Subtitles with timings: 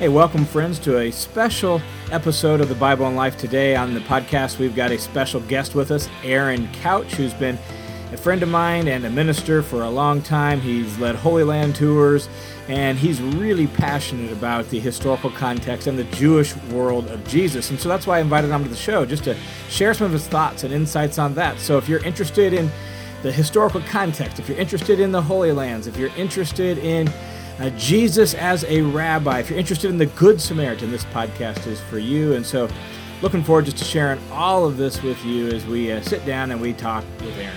[0.00, 3.76] Hey, welcome, friends, to a special episode of the Bible and Life today.
[3.76, 7.56] On the podcast, we've got a special guest with us, Aaron Couch, who's been
[8.12, 10.60] a friend of mine and a minister for a long time.
[10.60, 12.28] He's led Holy Land tours,
[12.66, 17.70] and he's really passionate about the historical context and the Jewish world of Jesus.
[17.70, 19.36] And so that's why I invited him to the show, just to
[19.68, 21.60] share some of his thoughts and insights on that.
[21.60, 22.68] So if you're interested in
[23.22, 27.08] the historical context, if you're interested in the Holy Lands, if you're interested in
[27.58, 29.38] uh, Jesus as a rabbi.
[29.38, 32.34] If you're interested in the Good Samaritan, this podcast is for you.
[32.34, 32.68] And so,
[33.22, 36.50] looking forward just to sharing all of this with you as we uh, sit down
[36.50, 37.56] and we talk with Aaron.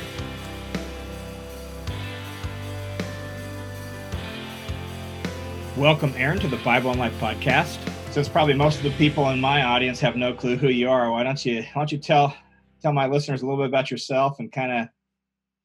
[5.75, 7.77] Welcome, Aaron, to the Bible and Life podcast.
[8.11, 11.11] Since probably most of the people in my audience have no clue who you are,
[11.11, 12.35] why don't you why don't you tell
[12.81, 14.87] tell my listeners a little bit about yourself and kind of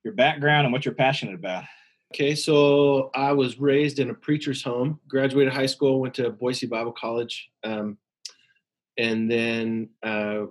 [0.04, 1.64] your background and what you're passionate about?
[2.12, 6.66] Okay, so I was raised in a preacher's home, graduated high school, went to Boise
[6.66, 7.96] Bible College, um,
[8.98, 10.42] and then uh,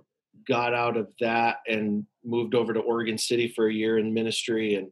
[0.47, 4.73] got out of that and moved over to Oregon City for a year in ministry
[4.73, 4.91] and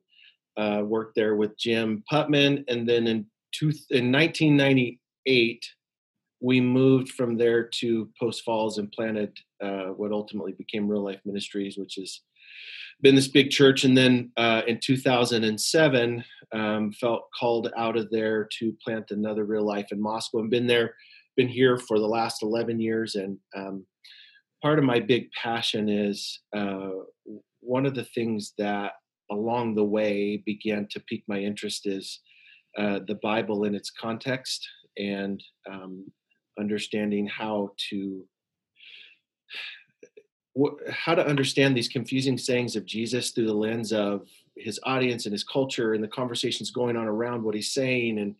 [0.57, 2.63] uh, worked there with Jim Putman.
[2.67, 5.65] And then in, two, in 1998,
[6.39, 11.21] we moved from there to Post Falls and planted uh, what ultimately became Real Life
[11.25, 12.21] Ministries, which is
[13.01, 18.47] been this big church and then uh, in 2007 um, felt called out of there
[18.59, 20.93] to plant another real life in moscow and been there
[21.37, 23.85] been here for the last 11 years and um,
[24.61, 26.89] part of my big passion is uh,
[27.61, 28.93] one of the things that
[29.31, 32.19] along the way began to pique my interest is
[32.77, 36.05] uh, the bible in its context and um,
[36.59, 38.25] understanding how to
[40.89, 45.33] how to understand these confusing sayings of Jesus through the lens of his audience and
[45.33, 48.35] his culture and the conversations going on around what he's saying and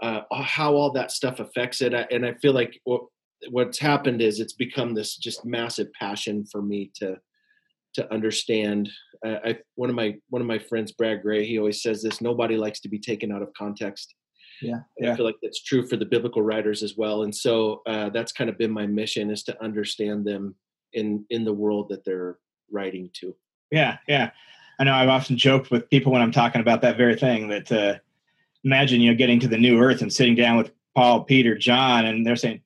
[0.00, 1.94] uh, how all that stuff affects it.
[1.94, 2.80] And I feel like
[3.50, 7.16] what's happened is it's become this just massive passion for me to
[7.94, 8.88] to understand.
[9.26, 12.20] Uh, I one of my one of my friends, Brad Gray, he always says this:
[12.20, 14.14] nobody likes to be taken out of context.
[14.62, 15.12] Yeah, yeah.
[15.12, 17.22] I feel like that's true for the biblical writers as well.
[17.22, 20.54] And so uh, that's kind of been my mission is to understand them
[20.92, 22.38] in in the world that they're
[22.70, 23.34] writing to.
[23.70, 24.30] Yeah, yeah.
[24.78, 27.70] I know I've often joked with people when I'm talking about that very thing that
[27.70, 27.98] uh,
[28.64, 32.06] imagine you know getting to the new earth and sitting down with Paul, Peter, John,
[32.06, 32.62] and they're saying,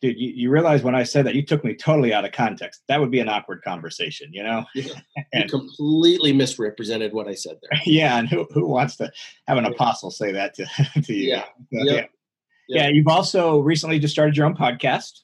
[0.00, 2.82] "Dude, you, you realize when I said that you took me totally out of context.
[2.88, 5.00] That would be an awkward conversation, you know." Yeah.
[5.32, 7.80] and, you completely misrepresented what I said there.
[7.86, 9.10] Yeah, and who who wants to
[9.48, 10.66] have an apostle say that to
[11.02, 11.30] to you?
[11.30, 11.44] Yeah.
[11.72, 12.04] So, yeah.
[12.68, 12.88] yeah.
[12.88, 15.20] You've also recently just started your own podcast.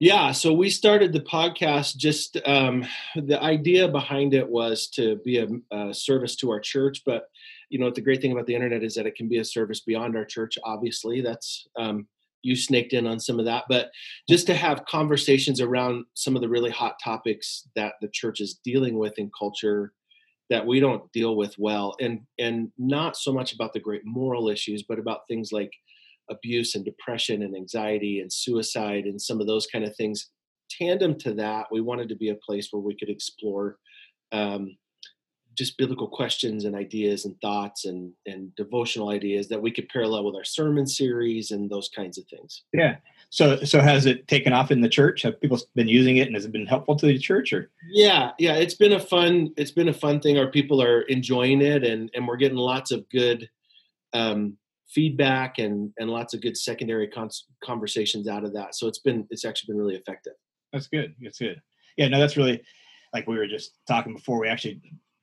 [0.00, 1.96] Yeah, so we started the podcast.
[1.96, 2.84] Just um,
[3.14, 7.28] the idea behind it was to be a, a, service to our church, but
[7.70, 9.80] you know the great thing about the internet is that it can be a service
[9.80, 10.58] beyond our church.
[10.64, 12.08] Obviously, that's um,
[12.42, 13.92] you snaked in on some of that, but
[14.28, 18.60] just to have conversations around some of the really hot topics that the church is
[18.64, 19.92] dealing with in culture
[20.50, 24.48] that we don't deal with well, and and not so much about the great moral
[24.48, 25.72] issues, but about things like
[26.30, 30.30] abuse and depression and anxiety and suicide and some of those kind of things.
[30.70, 33.78] Tandem to that, we wanted to be a place where we could explore
[34.32, 34.76] um,
[35.56, 40.24] just biblical questions and ideas and thoughts and and devotional ideas that we could parallel
[40.24, 42.64] with our sermon series and those kinds of things.
[42.72, 42.96] Yeah.
[43.30, 45.22] So so has it taken off in the church?
[45.22, 48.32] Have people been using it and has it been helpful to the church or Yeah,
[48.38, 50.38] yeah, it's been a fun it's been a fun thing.
[50.38, 53.48] Our people are enjoying it and and we're getting lots of good
[54.12, 54.56] um
[54.94, 58.74] feedback and and lots of good secondary cons- conversations out of that.
[58.74, 60.34] So it's been it's actually been really effective.
[60.72, 61.14] That's good.
[61.20, 61.60] That's good.
[61.96, 62.62] Yeah, no, that's really
[63.12, 64.80] like we were just talking before we actually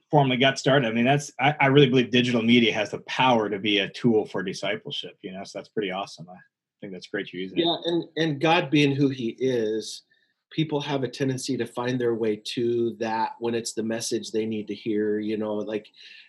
[0.09, 0.88] formally got started.
[0.88, 3.90] I mean, that's I, I really believe digital media has the power to be a
[3.90, 5.18] tool for discipleship.
[5.22, 6.28] You know, so that's pretty awesome.
[6.30, 6.36] I
[6.82, 7.82] think that's great you're using yeah, it.
[7.86, 10.03] and and God being who He is,
[10.51, 14.45] people have a tendency to find their way to that when it's the message they
[14.45, 15.88] need to hear you know like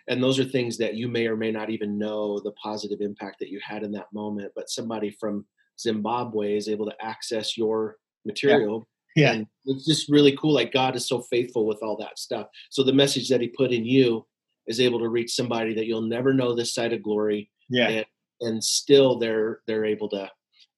[0.08, 3.38] and those are things that you may or may not even know the positive impact
[3.38, 5.44] that you had in that moment but somebody from
[5.78, 8.86] zimbabwe is able to access your material
[9.16, 9.32] yeah, yeah.
[9.32, 12.48] and it's just really cool like god is so faithful with all that stuff.
[12.70, 14.26] So the message that he put in you
[14.66, 17.88] is able to reach somebody that you'll never know this side of glory yeah.
[17.88, 18.06] and,
[18.40, 20.30] and still they're they're able to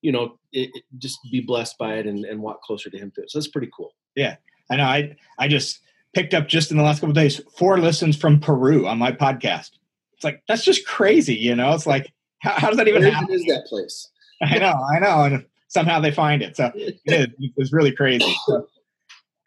[0.04, 3.10] you know, it, it just be blessed by it and, and walk closer to Him
[3.10, 3.30] through it.
[3.30, 3.94] So that's pretty cool.
[4.14, 4.36] Yeah,
[4.70, 4.84] I know.
[4.84, 5.80] I I just
[6.12, 9.70] picked up just in the last couple days four listens from Peru on my podcast.
[10.12, 11.72] It's like that's just crazy, you know.
[11.72, 13.34] It's like how, how does that even Where happen?
[13.34, 14.10] Is that place?
[14.42, 16.54] I know, I know, and somehow they find it.
[16.56, 18.32] So it, is, was really crazy.
[18.46, 18.68] So,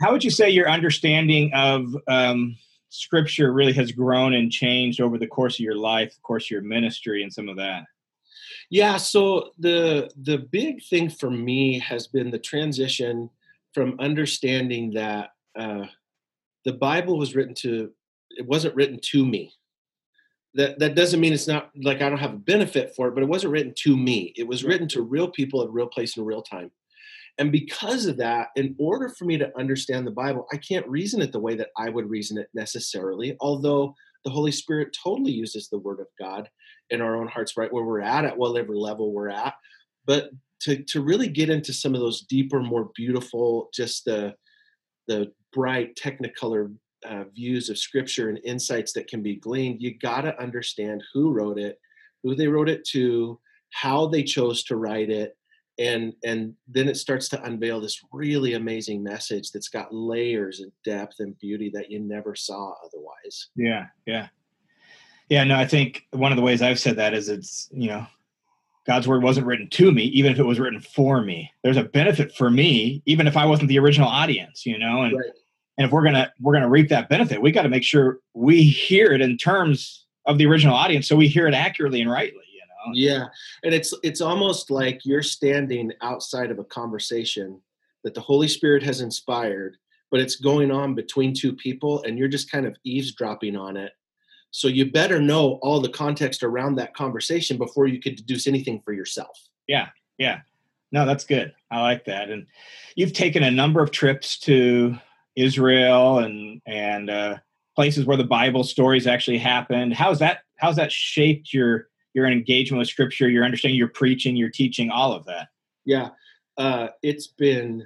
[0.01, 2.55] how would you say your understanding of um,
[2.89, 6.51] Scripture really has grown and changed over the course of your life, the course of
[6.51, 7.85] your ministry, and some of that?
[8.69, 13.29] Yeah, so the the big thing for me has been the transition
[13.73, 15.85] from understanding that uh,
[16.65, 17.91] the Bible was written to
[18.31, 19.53] it wasn't written to me.
[20.55, 23.23] That that doesn't mean it's not like I don't have a benefit for it, but
[23.23, 24.33] it wasn't written to me.
[24.35, 26.71] It was written to real people at real place in real time.
[27.37, 31.21] And because of that, in order for me to understand the Bible, I can't reason
[31.21, 33.93] it the way that I would reason it necessarily, although
[34.25, 36.49] the Holy Spirit totally uses the Word of God
[36.89, 39.53] in our own hearts, right where we're at, at whatever level we're at.
[40.05, 40.29] But
[40.61, 44.33] to, to really get into some of those deeper, more beautiful, just the
[45.07, 46.73] the bright technicolor
[47.05, 51.31] uh, views of scripture and insights that can be gleaned, you got to understand who
[51.31, 51.79] wrote it,
[52.23, 53.39] who they wrote it to,
[53.71, 55.37] how they chose to write it,
[55.79, 60.71] and and then it starts to unveil this really amazing message that's got layers and
[60.83, 63.49] depth and beauty that you never saw otherwise.
[63.55, 64.27] Yeah, yeah,
[65.29, 65.43] yeah.
[65.43, 68.05] No, I think one of the ways I've said that is it's you know
[68.85, 71.51] God's word wasn't written to me, even if it was written for me.
[71.63, 75.17] There's a benefit for me, even if I wasn't the original audience, you know, and.
[75.17, 75.31] Right
[75.77, 78.63] and if we're gonna we're gonna reap that benefit we got to make sure we
[78.63, 82.43] hear it in terms of the original audience so we hear it accurately and rightly
[82.53, 83.25] you know yeah
[83.63, 87.61] and it's it's almost like you're standing outside of a conversation
[88.03, 89.77] that the holy spirit has inspired
[90.09, 93.93] but it's going on between two people and you're just kind of eavesdropping on it
[94.51, 98.81] so you better know all the context around that conversation before you could deduce anything
[98.83, 100.39] for yourself yeah yeah
[100.91, 102.45] no that's good i like that and
[102.95, 104.97] you've taken a number of trips to
[105.37, 107.37] Israel and and uh,
[107.75, 109.93] places where the Bible stories actually happened.
[109.93, 110.39] How's that?
[110.57, 115.13] How's that shaped your your engagement with Scripture, your understanding, your preaching, your teaching, all
[115.13, 115.49] of that?
[115.85, 116.09] Yeah,
[116.57, 117.85] uh, it's been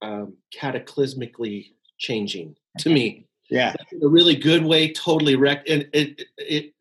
[0.00, 3.26] um, cataclysmically changing to me.
[3.50, 4.92] Yeah, in a really good way.
[4.92, 5.68] Totally wrecked.
[5.68, 6.74] And it, it, it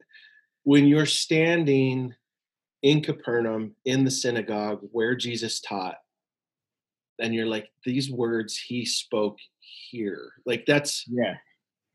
[0.63, 2.13] when you're standing
[2.83, 5.97] in Capernaum in the synagogue where Jesus taught
[7.19, 11.35] and you're like these words he spoke here like that's yeah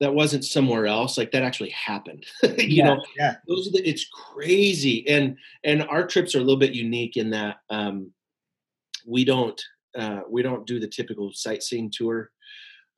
[0.00, 3.88] that wasn't somewhere else like that actually happened you yeah, know yeah those are the,
[3.88, 8.11] it's crazy and and our trips are a little bit unique in that um
[9.06, 9.62] we don't
[9.97, 12.31] uh we don't do the typical sightseeing tour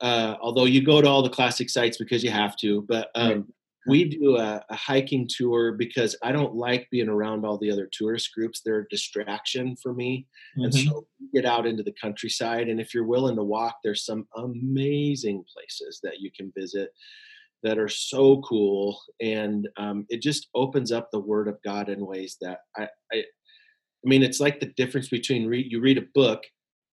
[0.01, 3.29] uh although you go to all the classic sites because you have to but um
[3.29, 3.45] right
[3.87, 7.89] we do a, a, hiking tour because I don't like being around all the other
[7.91, 8.61] tourist groups.
[8.61, 10.27] They're a distraction for me.
[10.59, 10.65] Mm-hmm.
[10.65, 12.69] And so get out into the countryside.
[12.69, 16.91] And if you're willing to walk, there's some amazing places that you can visit
[17.63, 19.01] that are so cool.
[19.21, 23.17] And um, it just opens up the word of God in ways that I, I,
[23.19, 23.25] I
[24.05, 26.43] mean, it's like the difference between read, you read a book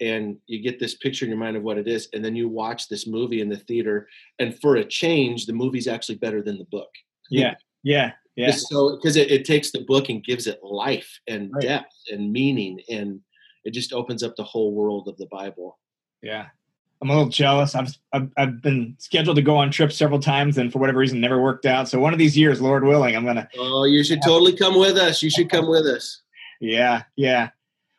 [0.03, 2.49] and you get this picture in your mind of what it is and then you
[2.49, 4.09] watch this movie in the theater
[4.41, 6.91] and for a change the movie's actually better than the book.
[7.31, 8.51] Yeah yeah yeah.
[8.51, 11.63] So because it, it, takes the book and gives it life and right.
[11.63, 13.21] depth and meaning and
[13.65, 15.79] it just opens up the whole world of the bible.
[16.23, 16.47] Yeah.
[17.01, 17.75] I'm a little jealous.
[17.75, 21.21] I've, I've i've been scheduled to go on trips several times and for whatever reason
[21.21, 21.89] never worked out.
[21.89, 24.97] So one of these years lord willing i'm gonna oh you should totally come with
[24.97, 25.23] us.
[25.23, 26.23] You should come with us.
[26.61, 27.51] Yeah yeah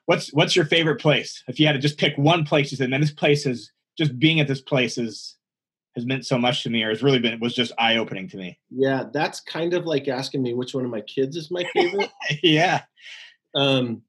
[0.05, 1.43] what's what's your favorite place?
[1.47, 4.17] If you had to just pick one place, you said, "Man, this place is just
[4.19, 5.37] being at this place is
[5.95, 8.37] has meant so much to me, or has really been was just eye opening to
[8.37, 11.63] me." Yeah, that's kind of like asking me which one of my kids is my
[11.73, 12.09] favorite.
[12.43, 12.81] yeah,
[13.55, 14.03] um,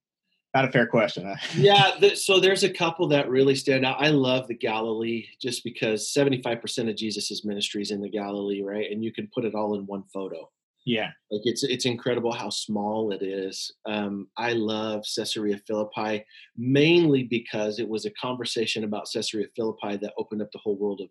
[0.55, 1.27] not a fair question.
[1.27, 1.37] Huh?
[1.57, 4.01] yeah, th- so there's a couple that really stand out.
[4.01, 8.91] I love the Galilee just because 75% of Jesus's ministry is in the Galilee, right?
[8.91, 10.49] And you can put it all in one photo.
[10.87, 13.73] Yeah, like it's it's incredible how small it is.
[13.87, 16.25] Um, I love Caesarea Philippi
[16.57, 21.01] mainly because it was a conversation about Caesarea Philippi that opened up the whole world
[21.01, 21.09] of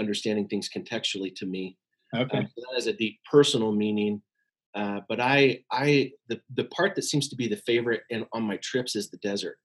[0.00, 1.78] understanding things contextually to me.
[2.14, 4.22] Okay, um, that has a deep personal meaning.
[4.74, 8.42] Uh, but I I the the part that seems to be the favorite and on
[8.42, 9.58] my trips is the desert.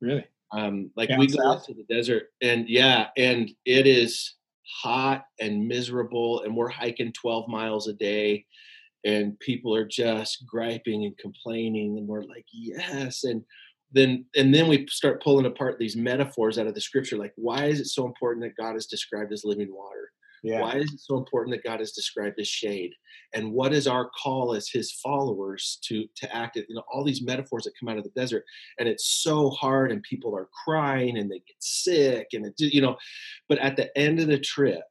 [0.00, 0.24] Really?
[0.52, 1.66] Um, like Down we go south?
[1.66, 4.36] to the desert and yeah, and it is
[4.82, 8.46] hot and miserable, and we're hiking 12 miles a day
[9.06, 13.42] and people are just griping and complaining and we're like yes and
[13.92, 17.66] then and then we start pulling apart these metaphors out of the scripture like why
[17.66, 20.10] is it so important that god is described as living water?
[20.42, 20.60] Yeah.
[20.60, 22.92] why is it so important that god is described as shade?
[23.32, 27.22] And what is our call as his followers to to act you know all these
[27.22, 28.44] metaphors that come out of the desert?
[28.78, 32.82] And it's so hard and people are crying and they get sick and it you
[32.82, 32.96] know
[33.48, 34.84] but at the end of the trip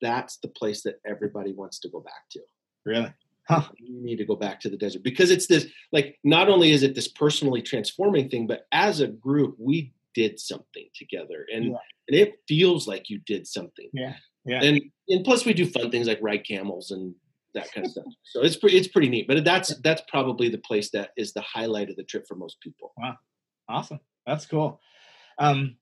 [0.00, 2.40] that's the place that everybody wants to go back to.
[2.86, 3.12] Really
[3.50, 3.68] Huh.
[3.78, 6.82] You need to go back to the desert because it's this like not only is
[6.82, 11.76] it this personally transforming thing, but as a group, we did something together and, yeah.
[12.08, 13.88] and it feels like you did something.
[13.92, 14.14] Yeah.
[14.44, 14.62] Yeah.
[14.62, 17.14] And and plus we do fun things like ride camels and
[17.54, 18.04] that kind of stuff.
[18.24, 19.26] So it's pretty it's pretty neat.
[19.26, 22.60] But that's that's probably the place that is the highlight of the trip for most
[22.60, 22.92] people.
[22.96, 23.16] Wow,
[23.68, 24.80] awesome, that's cool.
[25.38, 25.76] Um,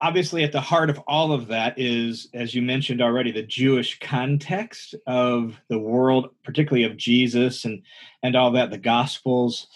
[0.00, 3.98] obviously, at the heart of all of that is, as you mentioned already, the Jewish
[4.00, 7.82] context of the world, particularly of Jesus and
[8.22, 9.66] and all that, the Gospels.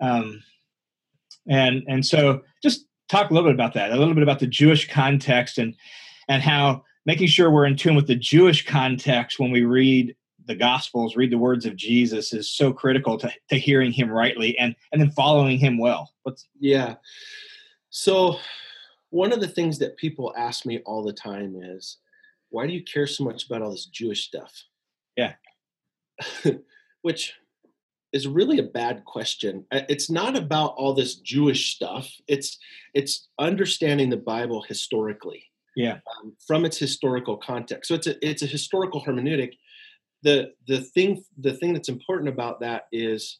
[0.00, 0.42] Um,
[1.48, 4.46] and and so just talk a little bit about that a little bit about the
[4.46, 5.74] jewish context and
[6.28, 10.14] and how making sure we're in tune with the jewish context when we read
[10.46, 14.56] the gospels read the words of jesus is so critical to, to hearing him rightly
[14.58, 16.96] and and then following him well What's, yeah
[17.90, 18.38] so
[19.12, 21.98] one of the things that people ask me all the time is
[22.50, 24.64] why do you care so much about all this jewish stuff
[25.16, 25.34] yeah
[27.02, 27.34] which
[28.12, 29.64] is really a bad question.
[29.72, 32.10] It's not about all this Jewish stuff.
[32.28, 32.58] It's
[32.94, 35.44] it's understanding the Bible historically.
[35.74, 35.98] Yeah.
[36.20, 37.88] Um, from its historical context.
[37.88, 39.52] So it's a it's a historical hermeneutic.
[40.22, 43.38] The the thing the thing that's important about that is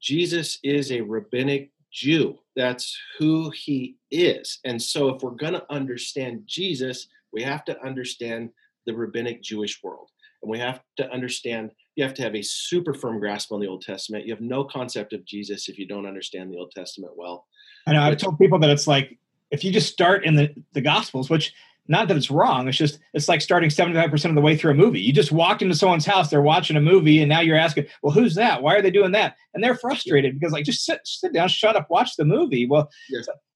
[0.00, 2.38] Jesus is a rabbinic Jew.
[2.56, 4.58] That's who he is.
[4.64, 8.50] And so if we're going to understand Jesus, we have to understand
[8.84, 10.10] the rabbinic Jewish world.
[10.42, 13.68] And we have to understand you have to have a super firm grasp on the
[13.68, 14.26] Old Testament.
[14.26, 17.46] You have no concept of Jesus if you don't understand the Old Testament well.
[17.86, 18.02] I know.
[18.02, 19.16] I've told people that it's like
[19.52, 21.54] if you just start in the, the Gospels, which
[21.86, 24.74] not that it's wrong, it's just it's like starting 75% of the way through a
[24.74, 25.00] movie.
[25.00, 28.12] You just walked into someone's house, they're watching a movie, and now you're asking, well,
[28.12, 28.62] who's that?
[28.62, 29.36] Why are they doing that?
[29.52, 32.66] And they're frustrated because like just sit sit down, shut up, watch the movie.
[32.66, 32.90] Well,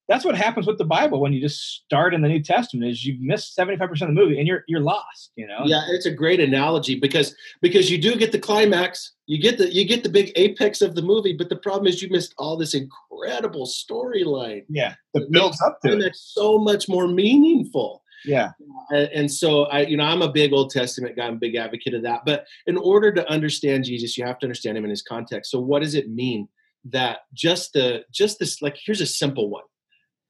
[0.08, 3.04] that's what happens with the Bible when you just start in the New Testament is
[3.04, 5.60] you miss 75% of the movie and you're you're lost, you know.
[5.64, 9.72] Yeah, it's a great analogy because because you do get the climax, you get the
[9.72, 12.56] you get the big apex of the movie, but the problem is you missed all
[12.56, 14.64] this incredible storyline.
[14.70, 16.06] Yeah, that builds up to and it.
[16.06, 18.02] That's so much more meaningful.
[18.24, 18.50] Yeah.
[18.90, 21.26] And, so I, you know, I'm a big Old Testament guy.
[21.26, 22.22] I'm a big advocate of that.
[22.24, 25.50] But in order to understand Jesus, you have to understand him in his context.
[25.50, 26.48] So what does it mean
[26.84, 29.64] that just the just this like here's a simple one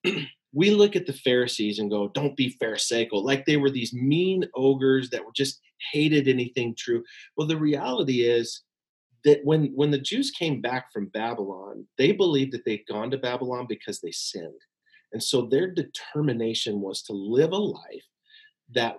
[0.52, 4.44] we look at the Pharisees and go, don't be Pharisaical, like they were these mean
[4.54, 5.60] ogres that were just
[5.92, 7.04] hated anything true.
[7.36, 8.62] Well, the reality is
[9.24, 13.18] that when when the Jews came back from Babylon, they believed that they'd gone to
[13.18, 14.60] Babylon because they sinned.
[15.12, 18.04] And so their determination was to live a life
[18.74, 18.96] that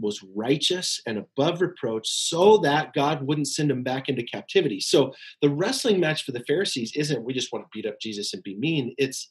[0.00, 4.80] was righteous and above reproach so that God wouldn't send them back into captivity.
[4.80, 8.34] So the wrestling match for the Pharisees isn't we just want to beat up Jesus
[8.34, 8.94] and be mean.
[8.98, 9.30] It's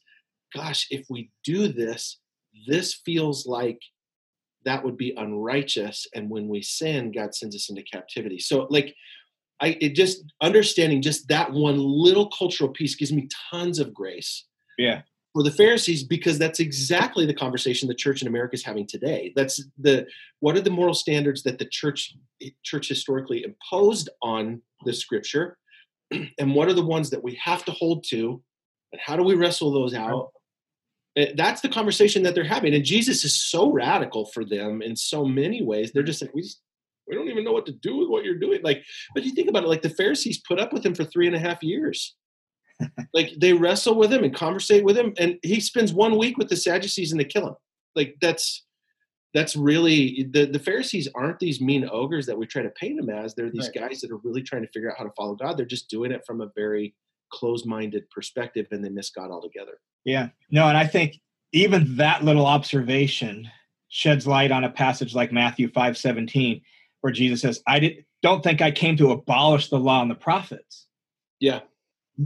[0.54, 2.18] gosh, if we do this,
[2.66, 3.80] this feels like
[4.64, 6.06] that would be unrighteous.
[6.14, 8.38] And when we sin, God sends us into captivity.
[8.38, 8.94] So, like,
[9.60, 14.46] I it just understanding just that one little cultural piece gives me tons of grace.
[14.78, 15.02] Yeah.
[15.34, 19.32] For the Pharisees, because that's exactly the conversation the church in America is having today.
[19.34, 20.06] That's the
[20.40, 22.14] what are the moral standards that the church
[22.62, 25.56] church historically imposed on the scripture,
[26.10, 28.42] and what are the ones that we have to hold to,
[28.92, 30.32] and how do we wrestle those out?
[31.16, 32.74] Eh, that's the conversation that they're having.
[32.74, 35.92] And jesus is so radical for them in so many ways.
[35.92, 36.60] They're just like we just
[37.08, 38.60] we don't even know what to do with what you're doing.
[38.62, 38.84] Like
[39.14, 41.36] but you think about it like the pharisees put up with him for three and
[41.36, 42.16] a half years
[43.14, 46.48] like they wrestle with him and conversate with him and he spends one week with
[46.48, 47.54] the sadducees and they kill him
[47.94, 48.64] like that's
[49.34, 53.10] that's really the, the pharisees aren't these mean ogres that we try to paint them
[53.10, 53.88] as they're these right.
[53.88, 56.12] guys that are really trying to figure out how to follow god they're just doing
[56.12, 56.94] it from a very
[57.30, 60.28] closed-minded perspective and they miss god altogether yeah.
[60.50, 61.20] No, and I think
[61.52, 63.50] even that little observation
[63.88, 66.60] sheds light on a passage like Matthew 5 17,
[67.00, 70.16] where Jesus says, I did, don't think I came to abolish the law and the
[70.16, 70.86] prophets.
[71.40, 71.60] Yeah.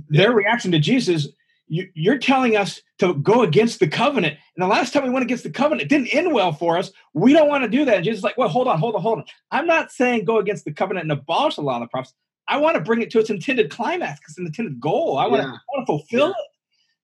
[0.08, 1.28] Their reaction to Jesus,
[1.68, 4.36] you, you're telling us to go against the covenant.
[4.56, 6.90] And the last time we went against the covenant, it didn't end well for us.
[7.14, 7.96] We don't want to do that.
[7.96, 9.24] And Jesus is like, well, hold on, hold on, hold on.
[9.50, 12.14] I'm not saying go against the covenant and abolish the law and the prophets.
[12.48, 15.18] I want to bring it to its intended climax, its an intended goal.
[15.18, 15.48] I want, yeah.
[15.48, 16.30] to, I want to fulfill yeah.
[16.30, 16.50] it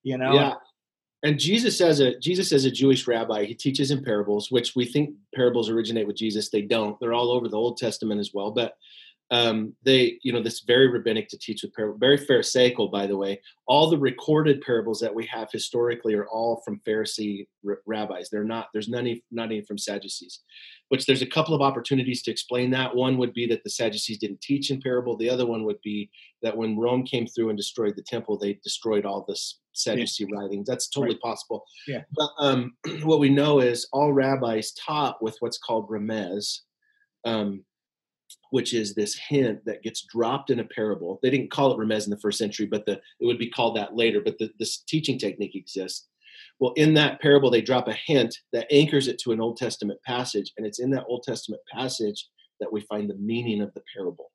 [0.02, 0.54] you know yeah
[1.22, 4.84] and jesus as a jesus as a jewish rabbi he teaches in parables which we
[4.84, 8.50] think parables originate with jesus they don't they're all over the old testament as well
[8.50, 8.76] but
[9.32, 13.16] um, they, you know, this very rabbinic to teach with parables, very Pharisaical, by the
[13.16, 13.40] way.
[13.66, 18.28] All the recorded parables that we have historically are all from Pharisee r- rabbis.
[18.28, 20.40] They're not, there's none, not any from Sadducees,
[20.90, 22.94] which there's a couple of opportunities to explain that.
[22.94, 25.16] One would be that the Sadducees didn't teach in parable.
[25.16, 26.10] The other one would be
[26.42, 30.36] that when Rome came through and destroyed the temple, they destroyed all this Sadducee yeah.
[30.38, 30.68] writings.
[30.68, 31.22] That's totally right.
[31.22, 31.64] possible.
[31.88, 32.02] Yeah.
[32.14, 36.58] But um, what we know is all rabbis taught with what's called remez.
[37.24, 37.64] Um,
[38.52, 41.18] which is this hint that gets dropped in a parable.
[41.22, 43.76] They didn't call it remez in the first century, but the, it would be called
[43.76, 44.20] that later.
[44.20, 46.06] But the, this teaching technique exists.
[46.60, 49.98] Well, in that parable, they drop a hint that anchors it to an Old Testament
[50.06, 52.28] passage, and it's in that Old Testament passage
[52.60, 54.30] that we find the meaning of the parable.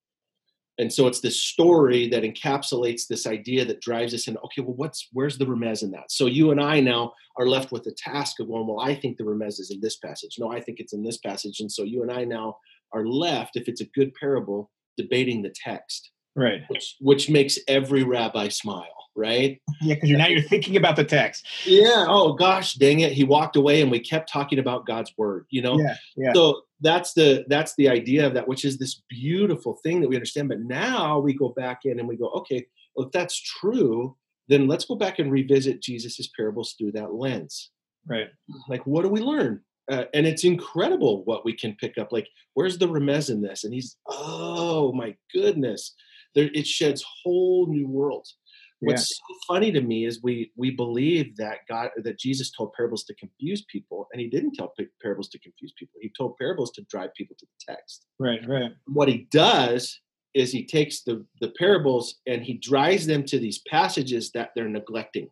[0.80, 4.76] and so it's this story that encapsulates this idea that drives us in okay well
[4.76, 7.96] what's where's the remez in that so you and i now are left with the
[7.98, 10.80] task of going well i think the remez is in this passage no i think
[10.80, 12.56] it's in this passage and so you and i now
[12.94, 16.62] are left if it's a good parable debating the text right.
[16.70, 18.86] which which makes every rabbi smile
[19.18, 19.60] right?
[19.82, 21.46] Yeah because you're now you're thinking about the text.
[21.66, 25.46] Yeah oh gosh dang it he walked away and we kept talking about god's word
[25.50, 25.78] you know?
[25.80, 26.34] Yeah, yeah.
[26.34, 30.16] so that's the that's the idea of that which is this beautiful thing that we
[30.16, 32.66] understand but now we go back in and we go okay
[32.96, 34.16] well if that's true
[34.48, 37.72] then let's go back and revisit jesus's parables through that lens.
[38.08, 38.28] Right.
[38.70, 42.28] Like what do we learn uh, and it's incredible what we can pick up like
[42.54, 45.96] where's the remez in this and he's oh my goodness
[46.36, 48.38] there it sheds whole new worlds
[48.80, 49.16] What's yeah.
[49.16, 53.16] so funny to me is we we believe that God that Jesus told parables to
[53.16, 56.00] confuse people, and he didn't tell parables to confuse people.
[56.00, 58.06] He told parables to drive people to the text.
[58.20, 58.72] Right, right.
[58.86, 60.00] What he does
[60.36, 64.70] is he takes the the parables and he drives them to these passages that they're
[64.70, 65.30] neglecting,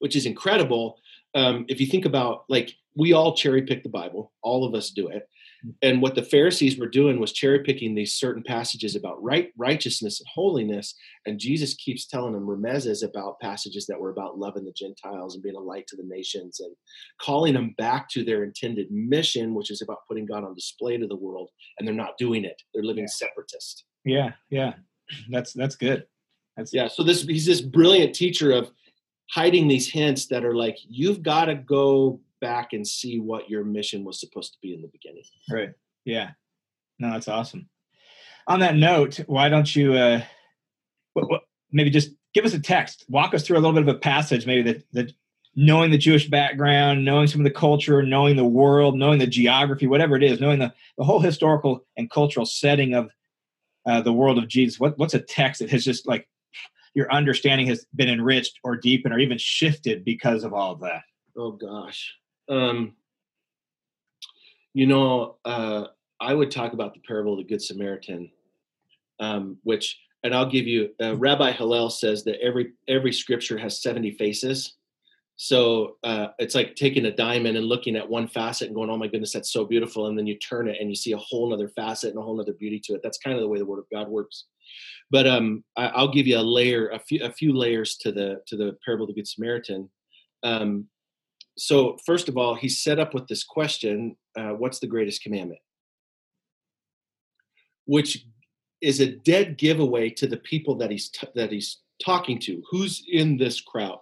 [0.00, 0.98] which is incredible.
[1.34, 4.90] Um, if you think about like we all cherry pick the Bible, all of us
[4.90, 5.28] do it,
[5.62, 5.70] hmm.
[5.82, 10.20] and what the Pharisees were doing was cherry picking these certain passages about right righteousness
[10.20, 10.94] and holiness.
[11.26, 15.42] And Jesus keeps telling them remezes about passages that were about loving the Gentiles and
[15.42, 16.74] being a light to the nations and
[17.20, 21.06] calling them back to their intended mission, which is about putting God on display to
[21.06, 21.50] the world.
[21.78, 22.60] And they're not doing it.
[22.72, 23.14] They're living yeah.
[23.14, 23.84] separatist.
[24.04, 24.74] Yeah, yeah.
[25.30, 26.06] That's that's good.
[26.56, 26.88] That's yeah.
[26.88, 28.70] So this he's this brilliant teacher of
[29.30, 33.64] hiding these hints that are like, you've got to go back and see what your
[33.64, 35.24] mission was supposed to be in the beginning.
[35.50, 35.70] Right.
[36.04, 36.32] Yeah.
[36.98, 37.70] No, that's awesome.
[38.46, 40.20] On that note, why don't you uh,
[41.14, 41.40] what, what,
[41.72, 44.46] maybe just give us a text, walk us through a little bit of a passage,
[44.46, 45.12] maybe that that
[45.56, 49.86] knowing the Jewish background, knowing some of the culture, knowing the world, knowing the geography,
[49.86, 53.10] whatever it is, knowing the, the whole historical and cultural setting of
[53.86, 54.80] uh, the world of Jesus.
[54.80, 56.28] What, what's a text that has just like
[56.94, 61.02] your understanding has been enriched or deepened or even shifted because of all of that?
[61.36, 62.14] Oh gosh.
[62.48, 62.94] Um,
[64.72, 65.86] you know, uh,
[66.20, 68.30] I would talk about the parable of the Good Samaritan,
[69.20, 70.90] um, which, and I'll give you.
[71.00, 74.74] Uh, Rabbi Hillel says that every every scripture has seventy faces.
[75.36, 78.96] So uh, it's like taking a diamond and looking at one facet and going, "Oh
[78.96, 81.52] my goodness, that's so beautiful," and then you turn it and you see a whole
[81.52, 83.00] other facet and a whole other beauty to it.
[83.02, 84.44] That's kind of the way the Word of God works.
[85.10, 88.40] But um, I, will give you a layer, a few, a few layers to the
[88.46, 89.90] to the parable of the Good Samaritan.
[90.42, 90.88] Um,
[91.56, 95.60] so first of all he's set up with this question uh, what's the greatest commandment?
[97.86, 98.26] Which
[98.80, 102.62] is a dead giveaway to the people that he's t- that he's talking to.
[102.70, 104.00] Who's in this crowd?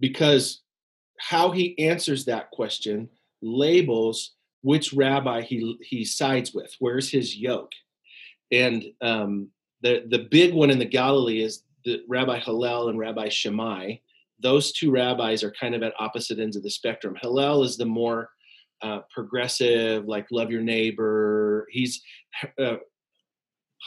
[0.00, 0.62] Because
[1.18, 3.08] how he answers that question
[3.42, 6.74] labels which rabbi he he sides with.
[6.78, 7.72] Where's his yoke?
[8.50, 9.48] And um,
[9.82, 13.96] the the big one in the galilee is the rabbi hillel and rabbi shammai
[14.42, 17.16] those two rabbis are kind of at opposite ends of the spectrum.
[17.20, 18.30] Hillel is the more
[18.82, 21.66] uh, progressive, like love your neighbor.
[21.70, 22.02] He's
[22.58, 22.76] uh,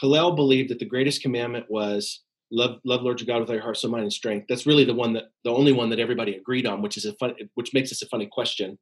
[0.00, 3.64] Hillel believed that the greatest commandment was love love Lord your God with all your
[3.64, 4.46] heart, soul, mind, and strength.
[4.48, 7.12] That's really the one that the only one that everybody agreed on, which is a
[7.14, 8.78] fun, which makes this a funny question.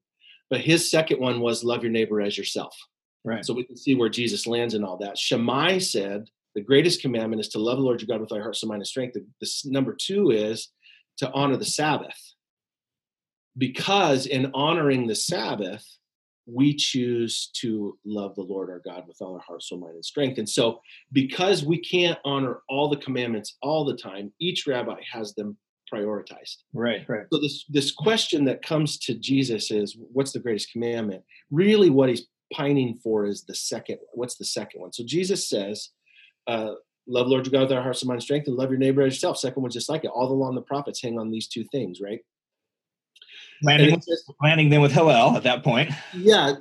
[0.50, 2.76] But his second one was love your neighbor as yourself.
[3.24, 3.44] Right.
[3.44, 5.16] So we can see where Jesus lands in all that.
[5.16, 8.44] Shammai said the greatest commandment is to love the Lord your God with all your
[8.44, 9.14] heart, soul, mind, and strength.
[9.14, 10.68] The, the number two is
[11.18, 12.34] to honor the Sabbath.
[13.56, 15.86] Because in honoring the Sabbath,
[16.46, 20.04] we choose to love the Lord our God with all our heart, soul, mind, and
[20.04, 20.38] strength.
[20.38, 20.80] And so,
[21.12, 25.56] because we can't honor all the commandments all the time, each rabbi has them
[25.92, 26.56] prioritized.
[26.72, 27.26] Right, right.
[27.32, 32.08] So this this question that comes to Jesus is, "What's the greatest commandment?" Really, what
[32.08, 33.98] he's pining for is the second.
[34.12, 34.92] What's the second one?
[34.92, 35.90] So Jesus says,
[36.46, 36.74] uh,
[37.06, 39.14] love Lord your God with our hearts and mind strength, and love your neighbor as
[39.14, 39.38] yourself.
[39.38, 40.10] Second one's just like it.
[40.10, 42.20] All the law and the prophets hang on these two things, right?
[43.62, 45.90] Landing, says, landing them with Hillel at that point.
[46.12, 46.54] Yeah,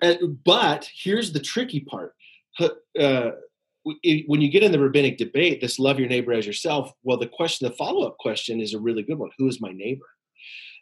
[0.45, 2.13] but here's the tricky part.
[2.59, 3.31] Uh,
[3.83, 7.27] when you get in the rabbinic debate, this love your neighbor as yourself, well, the
[7.27, 9.31] question, the follow up question is a really good one.
[9.37, 10.05] Who is my neighbor?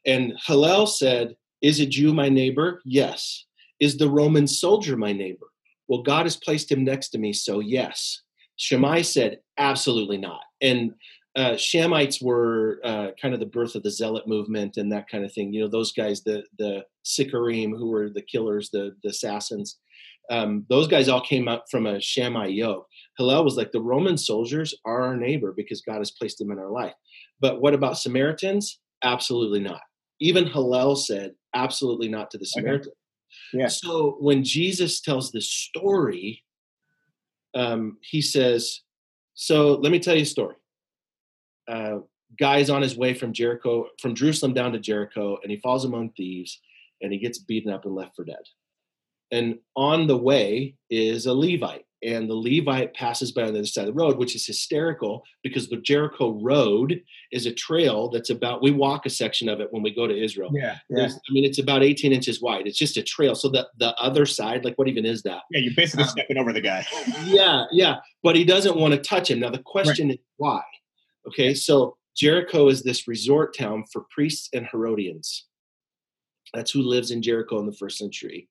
[0.05, 2.81] And Hillel said, Is a Jew my neighbor?
[2.85, 3.45] Yes.
[3.79, 5.47] Is the Roman soldier my neighbor?
[5.87, 8.21] Well, God has placed him next to me, so yes.
[8.61, 10.41] Shammai said, absolutely not.
[10.61, 10.93] And
[11.35, 15.25] uh, Shammites were uh, kind of the birth of the Zealot movement and that kind
[15.25, 15.51] of thing.
[15.51, 19.79] You know, those guys, the the Siccarim, who were the killers, the the assassins.
[20.29, 22.85] Um, those guys all came up from a Shammai yoke.
[23.17, 26.59] Hillel was like the Roman soldiers are our neighbor because God has placed them in
[26.59, 26.93] our life.
[27.39, 28.79] But what about Samaritans?
[29.03, 29.81] Absolutely not.
[30.19, 32.91] Even Hillel said absolutely not to the Samaritan.
[33.53, 33.63] Okay.
[33.63, 33.67] Yeah.
[33.67, 36.43] So when Jesus tells this story,
[37.53, 38.81] um, he says,
[39.33, 40.55] "So let me tell you a story.
[41.67, 41.99] Uh,
[42.39, 46.11] guy's on his way from Jericho, from Jerusalem down to Jericho, and he falls among
[46.11, 46.59] thieves,
[47.01, 48.43] and he gets beaten up and left for dead.
[49.31, 53.65] And on the way is a Levite, and the Levite passes by on the other
[53.67, 58.31] side of the road, which is hysterical because the Jericho Road is a trail that's
[58.31, 58.63] about.
[58.63, 60.49] We walk a section of it when we go to Israel.
[60.53, 61.05] Yeah, yeah.
[61.05, 62.65] I mean, it's about 18 inches wide.
[62.65, 63.35] It's just a trail.
[63.35, 65.43] So the the other side, like, what even is that?
[65.51, 66.85] Yeah, you're basically Um, stepping over the guy.
[67.25, 67.97] yeah, yeah.
[68.23, 69.39] But he doesn't want to touch him.
[69.39, 70.61] Now the question is why?
[71.27, 75.45] Okay, so Jericho is this resort town for priests and Herodians.
[76.53, 78.49] That's who lives in Jericho in the first century.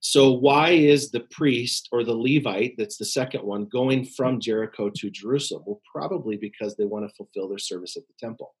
[0.00, 4.88] So why is the priest or the Levite, that's the second one, going from Jericho
[4.88, 5.64] to Jerusalem?
[5.66, 8.54] Well, probably because they want to fulfill their service at the temple,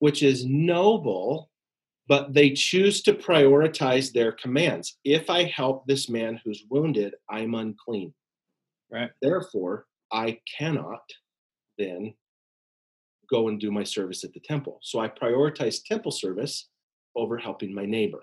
[0.00, 1.50] which is noble,
[2.08, 4.98] but they choose to prioritize their commands.
[5.04, 8.14] If I help this man who's wounded, I'm unclean.
[8.90, 9.10] Right.
[9.20, 11.02] Therefore, I cannot
[11.76, 12.14] then
[13.30, 14.80] go and do my service at the temple.
[14.82, 16.68] So I prioritize temple service
[17.16, 18.22] over helping my neighbor.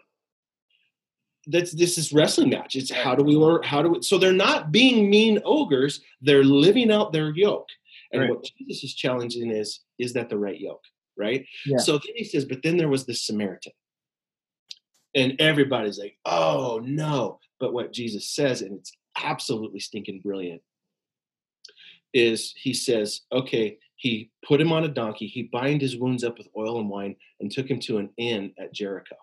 [1.47, 2.75] That's this is wrestling match.
[2.75, 6.43] It's how do we learn how do we so they're not being mean ogres, they're
[6.43, 7.69] living out their yoke.
[8.11, 8.29] And Right.
[8.31, 10.83] what Jesus is challenging is is that the right yoke,
[11.17, 11.45] right?
[11.65, 11.77] Yeah.
[11.77, 13.73] So then he says, but then there was this Samaritan.
[15.13, 17.39] And everybody's like, oh no.
[17.59, 20.61] But what Jesus says, and it's absolutely stinking brilliant,
[22.13, 26.37] is he says, okay, he put him on a donkey, he bind his wounds up
[26.37, 29.15] with oil and wine, and took him to an inn at Jericho.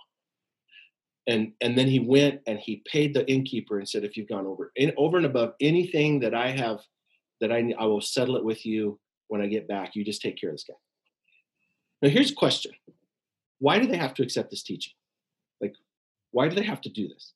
[1.26, 4.46] And and then he went and he paid the innkeeper and said, if you've gone
[4.46, 6.80] over in, over and above anything that I have,
[7.40, 9.94] that I I will settle it with you when I get back.
[9.94, 10.74] You just take care of this guy.
[12.00, 12.72] Now here's a question:
[13.60, 14.94] Why do they have to accept this teaching?
[15.60, 15.74] Like,
[16.32, 17.34] why do they have to do this?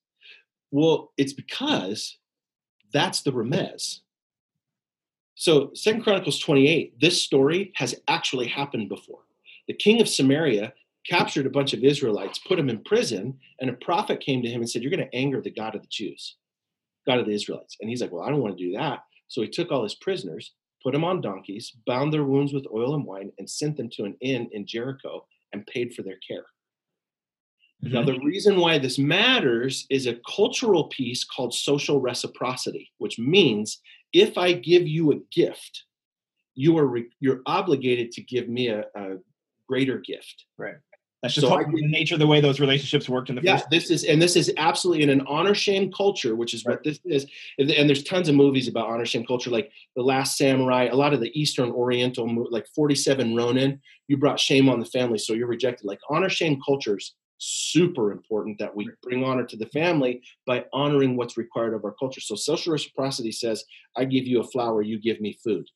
[0.72, 2.18] Well, it's because
[2.92, 4.01] that's the remez.
[5.38, 9.20] So, Second Chronicles 28, this story has actually happened before.
[9.68, 10.72] The king of Samaria
[11.07, 14.62] captured a bunch of Israelites, put them in prison, and a prophet came to him
[14.62, 16.37] and said, You're going to anger the God of the Jews,
[17.07, 17.77] God of the Israelites.
[17.81, 19.01] And he's like, Well, I don't want to do that.
[19.29, 22.94] So he took all his prisoners, put them on donkeys, bound their wounds with oil
[22.94, 26.46] and wine, and sent them to an inn in Jericho and paid for their care.
[27.85, 27.94] Mm-hmm.
[27.94, 33.81] Now, the reason why this matters is a cultural piece called social reciprocity, which means
[34.12, 35.85] if I give you a gift,
[36.55, 39.16] you are re- you're obligated to give me a, a
[39.69, 40.47] greater gift.
[40.59, 40.77] Right.
[41.23, 43.57] That's just So I the nature of the way those relationships worked in the Yeah,
[43.57, 43.71] first.
[43.71, 47.01] this is and this is absolutely in an honor shame culture, which is what this
[47.05, 47.27] is.
[47.59, 50.95] And, and there's tons of movies about honor shame culture, like The Last Samurai, a
[50.95, 53.81] lot of the Eastern Oriental, like 47 Ronin.
[54.09, 55.87] You brought shame on the family, so you're rejected.
[55.87, 61.16] Like honor shame cultures, super important that we bring honor to the family by honoring
[61.16, 62.20] what's required of our culture.
[62.20, 63.64] So social reciprocity says,
[63.96, 65.68] I give you a flower, you give me food.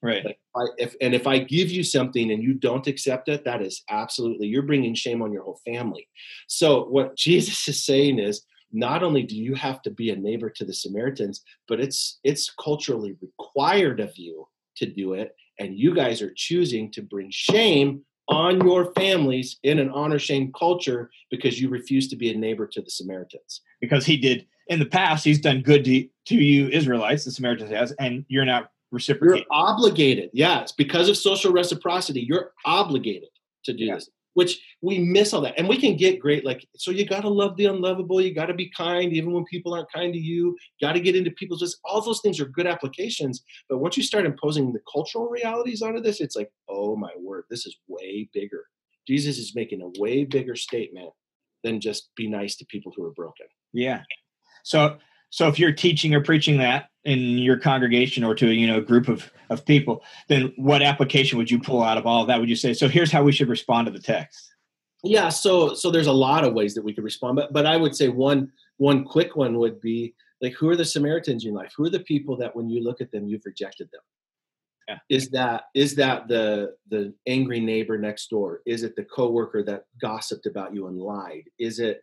[0.00, 0.24] Right.
[0.24, 3.60] Like I, if and if I give you something and you don't accept it, that
[3.62, 6.06] is absolutely you're bringing shame on your whole family.
[6.46, 10.50] So what Jesus is saying is not only do you have to be a neighbor
[10.50, 15.94] to the Samaritans, but it's it's culturally required of you to do it, and you
[15.94, 21.60] guys are choosing to bring shame on your families in an honor shame culture because
[21.60, 23.62] you refuse to be a neighbor to the Samaritans.
[23.80, 27.70] Because he did in the past, he's done good to, to you Israelites, the Samaritans
[27.70, 29.46] has, and you're not reciprocating.
[29.50, 30.30] You're obligated.
[30.32, 32.20] Yes, because of social reciprocity.
[32.20, 33.30] You're obligated
[33.64, 33.94] to do Yeah.
[33.94, 35.58] this, which we miss all that.
[35.58, 38.20] And we can get great, like, so you got to love the unlovable.
[38.20, 40.56] You got to be kind, even when people aren't kind to you.
[40.80, 43.42] Got to get into people's, just all those things are good applications.
[43.68, 47.46] But once you start imposing the cultural realities onto this, it's like, oh my word,
[47.50, 48.64] this is way bigger.
[49.08, 51.10] Jesus is making a way bigger statement
[51.64, 53.46] than just be nice to people who are broken.
[53.72, 54.02] Yeah.
[54.62, 54.98] So
[55.30, 58.76] so if you're teaching or preaching that in your congregation or to a you know
[58.76, 62.28] a group of of people, then what application would you pull out of all of
[62.28, 62.38] that?
[62.38, 62.86] Would you say so?
[62.86, 64.54] Here's how we should respond to the text.
[65.02, 67.78] Yeah, so so there's a lot of ways that we could respond, but but I
[67.78, 71.58] would say one one quick one would be like who are the Samaritans in your
[71.58, 71.72] life?
[71.76, 74.02] Who are the people that when you look at them you've rejected them?
[74.86, 74.98] Yeah.
[75.08, 78.60] Is that is that the the angry neighbor next door?
[78.66, 81.44] Is it the coworker that gossiped about you and lied?
[81.58, 82.02] Is it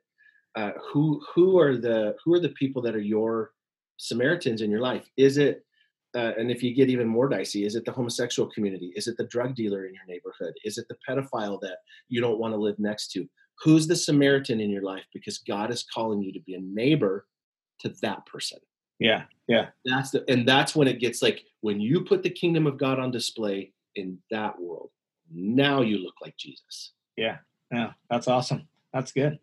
[0.55, 3.51] uh, who who are the who are the people that are your
[3.97, 5.09] Samaritans in your life?
[5.17, 5.65] Is it
[6.15, 8.93] uh, and if you get even more dicey, is it the homosexual community?
[8.95, 10.53] Is it the drug dealer in your neighborhood?
[10.63, 13.27] Is it the pedophile that you don't want to live next to?
[13.61, 15.03] Who's the Samaritan in your life?
[15.13, 17.25] Because God is calling you to be a neighbor
[17.79, 18.59] to that person.
[18.99, 19.23] Yeah.
[19.47, 19.67] Yeah.
[19.83, 22.97] That's the and that's when it gets like when you put the kingdom of God
[22.97, 24.91] on display in that world.
[25.29, 26.93] Now you look like Jesus.
[27.17, 27.37] Yeah.
[27.71, 27.91] Yeah.
[28.09, 28.67] That's awesome.
[28.93, 29.37] That's good.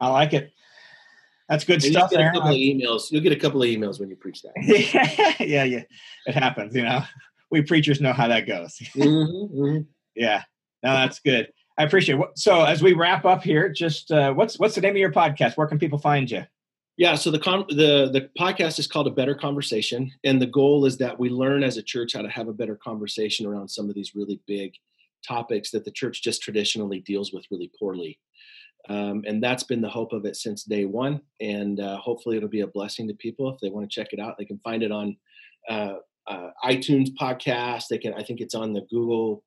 [0.00, 0.52] I like it.
[1.48, 2.10] That's good And stuff.
[2.10, 3.10] You'll get a couple of emails.
[3.10, 4.52] You'll get a couple of emails when you preach that.
[5.40, 5.82] yeah, yeah,
[6.26, 6.74] it happens.
[6.74, 7.02] You know,
[7.50, 8.76] we preachers know how that goes.
[8.96, 9.86] Mhm, mhm.
[10.14, 10.42] yeah,
[10.82, 11.48] no, that's good.
[11.76, 12.26] I appreciate it.
[12.36, 15.56] So as we wrap up here, just uh, what's what's the name of your podcast?
[15.56, 16.44] Where can people find you?
[16.96, 20.86] Yeah, so the con- the the podcast is called a better conversation, and the goal
[20.86, 23.88] is that we learn as a church how to have a better conversation around some
[23.88, 24.74] of these really big
[25.26, 28.18] topics that the church just traditionally deals with really poorly.
[28.88, 31.20] Um, and that's been the hope of it since day one.
[31.40, 34.20] And uh, hopefully, it'll be a blessing to people if they want to check it
[34.20, 34.36] out.
[34.38, 35.16] They can find it on
[35.70, 35.94] uh,
[36.26, 37.84] uh, iTunes podcast.
[37.88, 39.42] They can, I think it's on the Google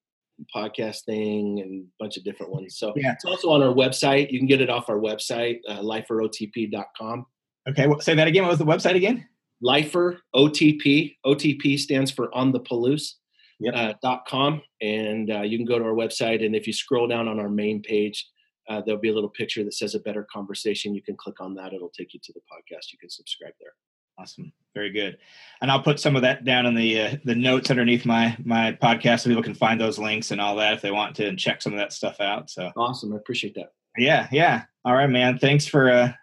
[0.56, 2.78] podcast thing and a bunch of different ones.
[2.78, 3.14] So Yeah.
[3.14, 4.32] it's also on our website.
[4.32, 7.26] You can get it off our website, uh, liferotp.com.
[7.70, 8.44] Okay, well, say that again.
[8.44, 9.26] What was the website again?
[9.62, 11.16] Lifer OTP.
[11.26, 13.14] OTP stands for on the Palouse.
[13.60, 13.74] Yep.
[13.76, 17.08] Uh, dot com and uh, you can go to our website and if you scroll
[17.08, 18.24] down on our main page
[18.70, 21.54] uh, there'll be a little picture that says a better conversation you can click on
[21.56, 23.74] that it'll take you to the podcast you can subscribe there
[24.20, 25.20] Awesome, very good.
[25.62, 28.72] And I'll put some of that down in the uh, the notes underneath my my
[28.72, 31.38] podcast, so people can find those links and all that if they want to and
[31.38, 32.50] check some of that stuff out.
[32.50, 34.64] So awesome i appreciate that yeah, yeah.
[34.86, 35.38] All right, man.
[35.38, 36.14] Thanks for uh,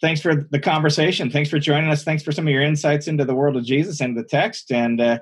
[0.00, 1.30] thanks for the conversation.
[1.30, 2.02] Thanks for joining us.
[2.02, 4.72] Thanks for some of your insights into the world of Jesus and the text.
[4.72, 5.18] And uh,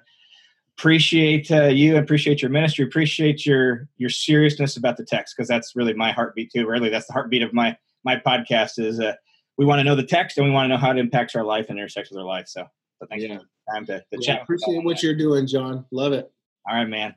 [0.79, 1.97] appreciate uh, you.
[1.97, 2.85] Appreciate your ministry.
[2.85, 6.67] Appreciate your your seriousness about the text because that's really my heartbeat too.
[6.67, 8.79] Really, that's the heartbeat of my my podcast.
[8.79, 9.14] Is uh,
[9.57, 11.45] we want to know the text and we want to know how it impacts our
[11.45, 12.47] life and intersects with our life.
[12.47, 12.64] So,
[13.01, 13.38] so thanks Yeah.
[13.38, 14.43] for the time to, to yeah, chat.
[14.43, 16.31] appreciate what you're doing john love it
[16.69, 17.14] All right, man.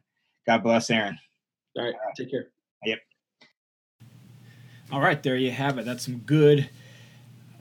[0.48, 1.18] God bless Aaron.
[1.78, 2.48] all right take care
[2.84, 3.00] Yep.
[4.92, 5.86] All right, there you have it.
[5.86, 6.68] That's some good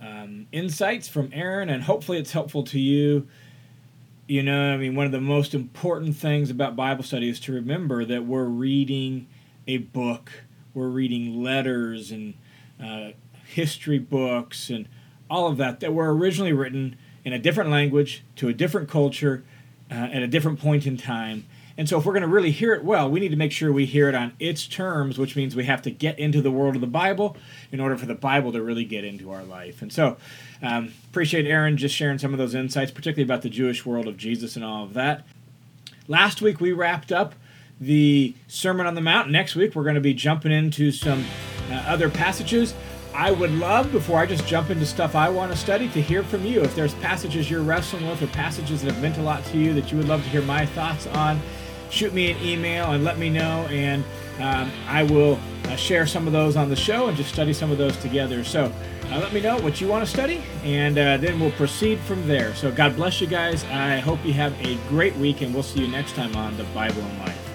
[0.00, 3.28] um, insights from Aaron, and hopefully it's helpful to you.
[4.30, 7.52] You know, I mean, one of the most important things about Bible study is to
[7.52, 9.26] remember that we're reading
[9.66, 10.30] a book,
[10.72, 12.34] we're reading letters and
[12.80, 13.08] uh,
[13.44, 14.88] history books and
[15.28, 19.42] all of that that were originally written in a different language to a different culture
[19.90, 21.44] uh, at a different point in time.
[21.80, 23.72] And so, if we're going to really hear it well, we need to make sure
[23.72, 26.74] we hear it on its terms, which means we have to get into the world
[26.74, 27.38] of the Bible
[27.72, 29.80] in order for the Bible to really get into our life.
[29.80, 30.18] And so,
[30.60, 34.18] um, appreciate Aaron just sharing some of those insights, particularly about the Jewish world of
[34.18, 35.24] Jesus and all of that.
[36.06, 37.34] Last week, we wrapped up
[37.80, 39.30] the Sermon on the Mount.
[39.30, 41.24] Next week, we're going to be jumping into some
[41.70, 42.74] uh, other passages.
[43.14, 46.22] I would love, before I just jump into stuff I want to study, to hear
[46.24, 46.60] from you.
[46.60, 49.72] If there's passages you're wrestling with or passages that have meant a lot to you
[49.72, 51.40] that you would love to hear my thoughts on,
[51.90, 54.04] shoot me an email and let me know, and
[54.38, 57.70] um, I will uh, share some of those on the show and just study some
[57.70, 58.42] of those together.
[58.44, 58.72] So
[59.10, 62.26] uh, let me know what you want to study, and uh, then we'll proceed from
[62.26, 62.54] there.
[62.54, 63.64] So God bless you guys.
[63.64, 66.64] I hope you have a great week, and we'll see you next time on the
[66.64, 67.49] Bible and Life.